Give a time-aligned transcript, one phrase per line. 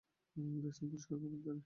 [0.55, 1.59] Dressing, পরিষ্কার কাপড় ইত্যাদি।